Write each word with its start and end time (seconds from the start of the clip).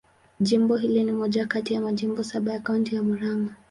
Jimbo 0.39 0.75
hili 0.77 1.03
ni 1.03 1.11
moja 1.11 1.45
kati 1.45 1.73
ya 1.73 1.81
majimbo 1.81 2.23
saba 2.23 2.53
ya 2.53 2.59
Kaunti 2.59 2.95
ya 2.95 3.03
Murang'a. 3.03 3.55